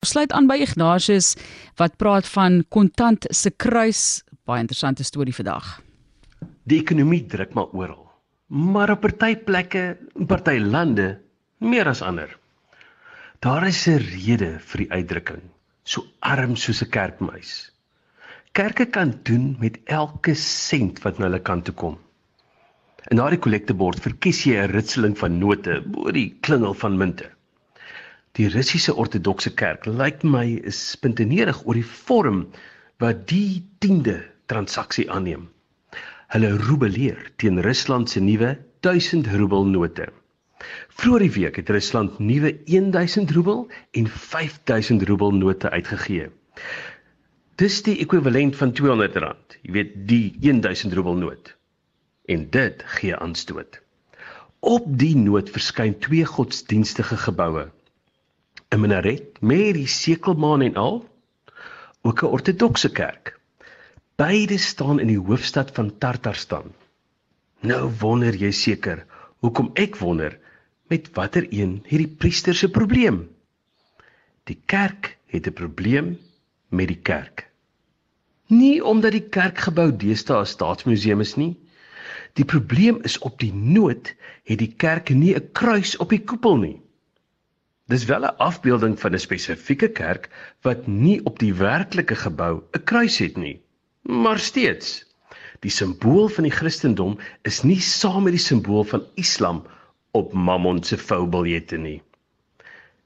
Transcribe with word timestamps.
Sluit 0.00 0.32
aan 0.32 0.46
by 0.48 0.56
Ignatius 0.64 1.34
wat 1.76 1.98
praat 2.00 2.24
van 2.32 2.62
kontant 2.72 3.26
se 3.36 3.50
kruis. 3.52 4.22
Baie 4.48 4.62
interessante 4.64 5.04
storie 5.04 5.34
vandag. 5.36 5.66
Die 6.64 6.78
ekonomie 6.80 7.26
druk 7.28 7.50
maar 7.52 7.74
oral. 7.76 8.06
Maar 8.48 8.94
op 8.94 9.02
party 9.04 9.34
plekke, 9.44 9.98
in 10.16 10.24
party 10.26 10.56
lande, 10.56 11.18
meer 11.60 11.90
as 11.90 12.00
ander. 12.00 12.32
Daar 13.44 13.66
is 13.68 13.86
'n 13.86 14.00
rede 14.00 14.56
vir 14.58 14.78
die 14.78 14.90
uitdrukking. 14.90 15.42
So 15.84 16.06
arm 16.20 16.56
soos 16.56 16.80
'n 16.82 16.88
kerkmuis. 16.88 17.70
Kerke 18.52 18.86
kan 18.86 19.20
doen 19.22 19.56
met 19.60 19.78
elke 19.84 20.34
sent 20.34 21.02
wat 21.04 21.18
na 21.18 21.26
hulle 21.26 21.42
kant 21.42 21.64
toe 21.64 21.74
kom. 21.74 21.98
En 23.10 23.16
na 23.16 23.28
die 23.28 23.38
kollektebord 23.38 24.00
verkies 24.00 24.46
jy 24.46 24.56
'n 24.56 24.72
ritseling 24.72 25.18
van 25.18 25.38
note 25.38 25.82
bo 25.86 26.10
die 26.10 26.38
klingel 26.40 26.74
van 26.74 26.96
munte. 26.96 27.30
Die 28.40 28.48
Russiese 28.48 28.94
Ortodokse 28.96 29.50
Kerk 29.52 29.84
lyk 29.84 30.22
my 30.24 30.46
is 30.64 30.78
spintenerig 30.94 31.58
oor 31.68 31.76
die 31.76 31.84
vorm 31.84 32.38
wat 33.02 33.26
die 33.28 33.60
10de 33.84 34.14
transaksie 34.48 35.04
aanneem. 35.12 35.42
Hulle 36.32 36.54
roebeleer 36.62 37.18
teen 37.42 37.60
Rusland 37.66 38.08
se 38.08 38.22
nuwe 38.24 38.54
1000 38.86 39.26
roebel 39.34 39.68
note. 39.68 40.06
Vroeger 40.88 41.24
die 41.26 41.34
week 41.34 41.58
het 41.60 41.72
Rusland 41.76 42.16
nuwe 42.18 42.54
1000 42.64 43.34
roebel 43.36 43.60
en 44.00 44.08
5000 44.08 45.04
roebel 45.10 45.36
note 45.36 45.70
uitgegee. 45.76 46.30
Dis 47.60 47.76
die 47.84 47.98
ekwivalent 48.06 48.56
van 48.56 48.72
R200, 48.72 49.58
jy 49.66 49.74
weet, 49.76 49.90
die 50.14 50.22
1000 50.40 50.96
roebel 50.96 51.20
noot. 51.26 51.52
En 52.24 52.48
dit 52.56 52.86
gee 52.96 53.20
aanstoot. 53.20 53.82
Op 54.64 54.88
die 55.04 55.12
noot 55.26 55.52
verskyn 55.52 55.98
twee 56.00 56.24
godsdienstige 56.24 57.20
geboue 57.26 57.68
'n 58.70 58.80
minaret 58.80 59.40
met 59.40 59.74
die 59.74 59.88
sekelmaan 59.90 60.62
en 60.62 60.76
al, 60.80 60.98
ook 62.06 62.22
'n 62.22 62.32
ortodokse 62.36 62.90
kerk. 62.98 63.38
Beide 64.14 64.58
staan 64.58 65.00
in 65.00 65.06
die 65.06 65.18
hoofstad 65.18 65.70
van 65.74 65.98
Tartarstan. 65.98 66.68
Nou 67.60 67.90
wonder 67.98 68.36
jy 68.36 68.50
seker, 68.50 69.06
hoekom 69.42 69.70
ek 69.74 69.96
wonder 69.96 70.38
met 70.86 71.10
watter 71.18 71.46
een 71.50 71.82
hierdie 71.88 72.14
priester 72.22 72.54
se 72.54 72.70
probleem? 72.70 73.18
Die 74.44 74.60
kerk 74.66 75.16
het 75.26 75.46
'n 75.46 75.52
probleem 75.52 76.18
met 76.68 76.88
die 76.88 77.02
kerk. 77.02 77.50
Nie 78.46 78.84
omdat 78.84 79.12
die 79.12 79.28
kerkgebou 79.28 79.96
deesdae 79.96 80.40
'n 80.40 80.46
staatsmuseum 80.46 81.20
is 81.20 81.34
nie. 81.34 81.56
Die 82.34 82.44
probleem 82.44 83.02
is 83.02 83.18
op 83.18 83.38
die 83.38 83.54
noot 83.54 84.14
het 84.44 84.58
die 84.58 84.74
kerk 84.76 85.10
nie 85.10 85.34
'n 85.34 85.50
kruis 85.52 85.96
op 85.96 86.08
die 86.10 86.22
koepel 86.24 86.56
nie. 86.56 86.80
Dis 87.90 88.04
wel 88.06 88.22
'n 88.24 88.36
afbeelding 88.38 89.00
van 89.00 89.14
'n 89.14 89.18
spesifieke 89.18 89.88
kerk 89.88 90.28
wat 90.62 90.86
nie 90.86 91.20
op 91.24 91.38
die 91.38 91.54
werklike 91.54 92.14
gebou 92.14 92.62
'n 92.72 92.84
kruis 92.84 93.18
het 93.18 93.36
nie. 93.36 93.60
Maar 94.02 94.38
steeds, 94.38 95.06
die 95.60 95.70
simbool 95.70 96.28
van 96.28 96.44
die 96.46 96.52
Christendom 96.58 97.18
is 97.42 97.62
nie 97.62 97.80
saam 97.80 98.22
met 98.22 98.32
die 98.32 98.46
simbool 98.46 98.84
van 98.84 99.02
Islam 99.14 99.66
op 100.10 100.32
Mammon 100.32 100.82
se 100.84 100.98
voubiljette 100.98 101.76
nie. 101.76 102.02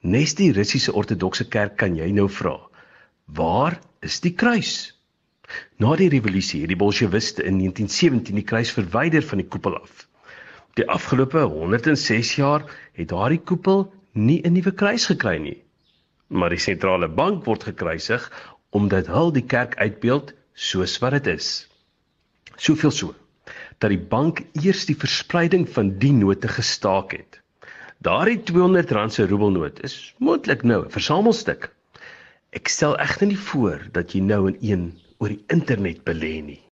Nes 0.00 0.34
die 0.34 0.52
Russiese 0.52 0.92
Ortodokse 0.92 1.48
Kerk 1.48 1.76
kan 1.76 1.96
jy 1.96 2.10
nou 2.10 2.28
vra, 2.30 2.56
waar 3.24 3.80
is 4.00 4.20
die 4.20 4.34
kruis? 4.34 4.94
Na 5.76 5.96
die 5.96 6.08
revolusie 6.08 6.60
het 6.60 6.68
die 6.68 6.76
Bolsjewiste 6.76 7.42
in 7.42 7.58
1917 7.58 8.34
die 8.34 8.44
kruis 8.44 8.70
verwyder 8.70 9.22
van 9.22 9.38
die 9.38 9.48
koepel 9.48 9.80
af. 9.80 10.08
Die 10.74 10.86
afgelope 10.88 11.38
106 11.38 12.34
jaar 12.36 12.62
het 12.92 13.08
daardie 13.08 13.42
koepel 13.42 13.88
nie 14.12 14.40
'n 14.42 14.52
nuwe 14.52 14.72
kruis 14.72 15.06
gekry 15.06 15.38
nie. 15.38 15.62
Maar 16.28 16.50
die 16.50 16.58
sentrale 16.58 17.08
bank 17.08 17.44
word 17.44 17.64
gekruisig 17.64 18.32
omdat 18.70 19.06
hul 19.06 19.32
die 19.32 19.46
kerk 19.46 19.76
uitbeeld 19.76 20.34
soos 20.54 20.98
wat 20.98 21.10
dit 21.10 21.26
is. 21.26 21.68
Soveel 22.56 22.90
so 22.90 23.14
dat 23.78 23.90
die 23.90 24.06
bank 24.10 24.42
eers 24.52 24.84
die 24.86 24.96
verspreiding 24.98 25.68
van 25.68 25.98
die 25.98 26.12
note 26.12 26.48
gestaak 26.48 27.12
het. 27.12 27.40
Daardie 27.98 28.42
200 28.42 28.90
rand 28.90 29.12
se 29.12 29.26
roebelnoot 29.26 29.80
is 29.82 30.14
moontlik 30.18 30.62
nou 30.62 30.84
'n 30.84 30.90
versamelstuk. 30.90 31.70
Ek 32.50 32.68
stel 32.68 32.96
egter 32.98 33.26
nie 33.26 33.38
voor 33.38 33.88
dat 33.92 34.12
jy 34.12 34.20
nou 34.20 34.48
in 34.48 34.58
een 34.60 34.84
oor 35.18 35.28
die 35.28 35.44
internet 35.46 36.04
belê 36.04 36.42
nie. 36.42 36.62